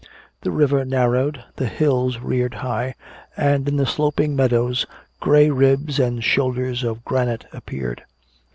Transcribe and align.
The 0.41 0.49
river 0.49 0.83
narrowed, 0.83 1.43
the 1.57 1.67
hills 1.67 2.17
reared 2.17 2.55
high, 2.55 2.95
and 3.37 3.67
in 3.67 3.77
the 3.77 3.85
sloping 3.85 4.35
meadows 4.35 4.87
gray 5.19 5.51
ribs 5.51 5.99
and 5.99 6.23
shoulders 6.23 6.81
of 6.83 7.05
granite 7.05 7.45
appeared. 7.53 8.01